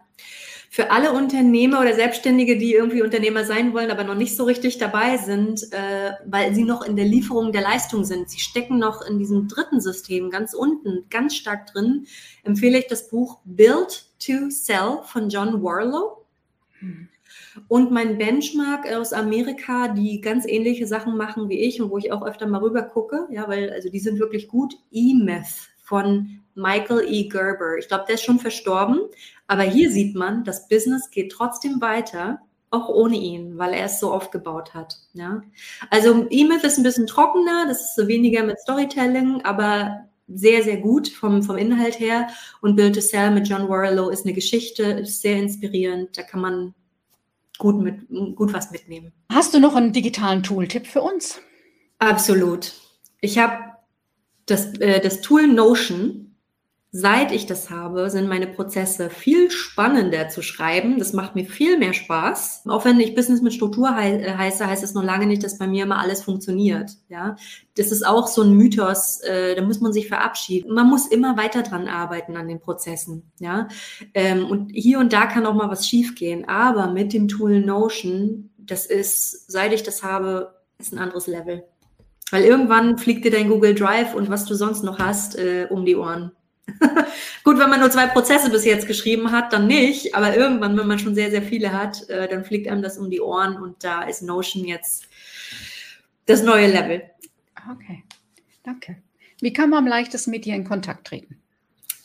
[0.75, 4.79] für alle Unternehmer oder Selbstständige, die irgendwie Unternehmer sein wollen, aber noch nicht so richtig
[4.79, 8.29] dabei sind, äh, weil sie noch in der Lieferung der Leistung sind.
[8.29, 12.09] Sie stecken noch in diesem dritten System ganz unten, ganz stark drin.
[12.43, 16.25] Empfehle ich das Buch Build to Sell von John Warlow.
[17.69, 22.11] Und mein Benchmark aus Amerika, die ganz ähnliche Sachen machen wie ich und wo ich
[22.11, 24.75] auch öfter mal rüber gucke, ja, weil also die sind wirklich gut.
[24.91, 27.29] E-Myth von Michael E.
[27.29, 27.79] Gerber.
[27.79, 29.01] Ich glaube, der ist schon verstorben,
[29.47, 34.01] aber hier sieht man, das Business geht trotzdem weiter, auch ohne ihn, weil er es
[34.01, 34.97] so aufgebaut hat.
[35.13, 35.43] Ja?
[35.91, 40.79] Also E-Myth ist ein bisschen trockener, das ist so weniger mit Storytelling, aber sehr, sehr
[40.79, 42.29] gut vom, vom Inhalt her.
[42.61, 46.41] Und Build to Sell mit John Warlow ist eine Geschichte, ist sehr inspirierend, da kann
[46.41, 46.75] man
[47.59, 49.13] gut, mit, gut was mitnehmen.
[49.31, 51.41] Hast du noch einen digitalen Tooltip für uns?
[51.99, 52.73] Absolut.
[53.21, 53.59] Ich habe
[54.47, 56.34] das, äh, das Tool Notion
[56.97, 61.01] Seit ich das habe, sind meine Prozesse viel spannender zu schreiben.
[61.01, 62.67] Das macht mir viel mehr Spaß.
[62.69, 65.59] Auch wenn ich Business mit Struktur hei äh, heiße, heißt es noch lange nicht, dass
[65.59, 66.93] bei mir immer alles funktioniert.
[67.09, 67.35] Ja,
[67.77, 69.19] das ist auch so ein Mythos.
[69.23, 70.73] Äh, da muss man sich verabschieden.
[70.73, 73.33] Man muss immer weiter dran arbeiten an den Prozessen.
[73.41, 73.67] Ja,
[74.15, 76.49] ähm, und hier und da kann auch mal was schiefgehen.
[76.49, 81.65] Aber mit dem Tool Notion, das ist, seit ich das habe, ist ein anderes Level.
[82.31, 85.85] Weil irgendwann fliegt dir dein Google Drive und was du sonst noch hast äh, um
[85.85, 86.31] die Ohren.
[87.45, 90.15] Gut, wenn man nur zwei Prozesse bis jetzt geschrieben hat, dann nicht.
[90.15, 93.11] Aber irgendwann, wenn man schon sehr, sehr viele hat, äh, dann fliegt einem das um
[93.11, 95.09] die Ohren und da ist Notion jetzt
[96.27, 97.03] das neue Level.
[97.71, 98.05] Okay,
[98.63, 98.97] danke.
[99.41, 101.39] Wie kann man am leichtesten mit dir in Kontakt treten?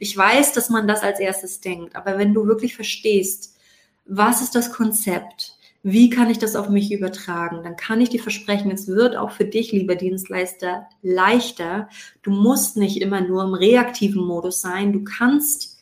[0.00, 3.58] Ich weiß, dass man das als erstes denkt, aber wenn du wirklich verstehst,
[4.06, 5.53] was ist das Konzept?
[5.84, 7.62] Wie kann ich das auf mich übertragen?
[7.62, 11.90] Dann kann ich dir versprechen, es wird auch für dich, lieber Dienstleister, leichter.
[12.22, 14.94] Du musst nicht immer nur im reaktiven Modus sein.
[14.94, 15.78] Du kannst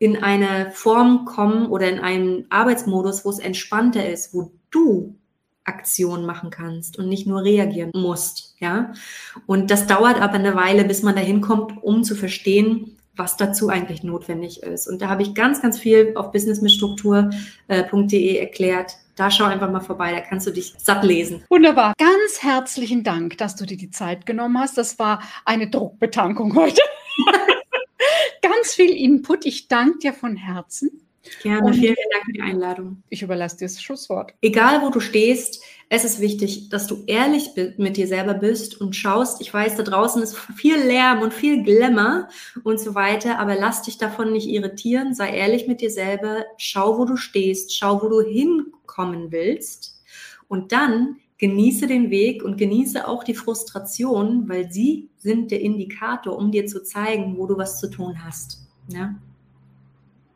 [0.00, 5.14] in eine Form kommen oder in einen Arbeitsmodus, wo es entspannter ist, wo du
[5.62, 8.92] Aktionen machen kannst und nicht nur reagieren musst, ja.
[9.46, 13.68] Und das dauert aber eine Weile, bis man dahin kommt, um zu verstehen, was dazu
[13.68, 14.88] eigentlich notwendig ist.
[14.88, 20.12] Und da habe ich ganz, ganz viel auf businessmitstruktur.de erklärt, da schau einfach mal vorbei,
[20.12, 21.44] da kannst du dich satt lesen.
[21.48, 21.94] Wunderbar.
[21.98, 24.76] Ganz herzlichen Dank, dass du dir die Zeit genommen hast.
[24.76, 26.82] Das war eine Druckbetankung heute.
[28.42, 29.46] Ganz viel Input.
[29.46, 31.00] Ich danke dir von Herzen.
[31.42, 33.02] Gerne, Und vielen, vielen Dank für die Einladung.
[33.08, 34.34] Ich überlasse dir das Schlusswort.
[34.42, 38.96] Egal, wo du stehst, es ist wichtig, dass du ehrlich mit dir selber bist und
[38.96, 39.40] schaust.
[39.40, 42.28] Ich weiß, da draußen ist viel Lärm und viel Glamour
[42.62, 45.14] und so weiter, aber lass dich davon nicht irritieren.
[45.14, 46.44] Sei ehrlich mit dir selber.
[46.56, 47.76] Schau, wo du stehst.
[47.76, 50.02] Schau, wo du hinkommen willst.
[50.48, 56.36] Und dann genieße den Weg und genieße auch die Frustration, weil sie sind der Indikator,
[56.36, 58.66] um dir zu zeigen, wo du was zu tun hast.
[58.88, 59.14] Ja?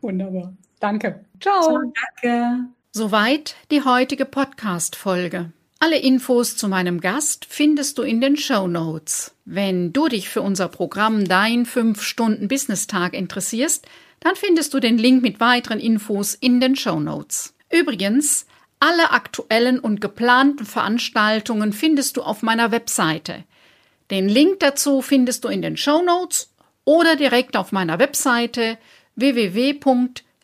[0.00, 0.54] Wunderbar.
[0.80, 1.24] Danke.
[1.40, 1.62] Ciao.
[1.62, 1.92] Ciao
[2.22, 2.77] danke.
[2.98, 5.52] Soweit die heutige Podcast-Folge.
[5.78, 9.36] Alle Infos zu meinem Gast findest du in den Show Notes.
[9.44, 13.86] Wenn du dich für unser Programm Dein 5-Stunden-Business-Tag interessierst,
[14.18, 17.54] dann findest du den Link mit weiteren Infos in den Show Notes.
[17.70, 18.46] Übrigens,
[18.80, 23.44] alle aktuellen und geplanten Veranstaltungen findest du auf meiner Webseite.
[24.10, 26.52] Den Link dazu findest du in den Show Notes
[26.84, 28.76] oder direkt auf meiner Webseite